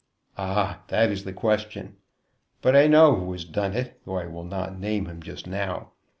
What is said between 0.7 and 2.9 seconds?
that is the question. But I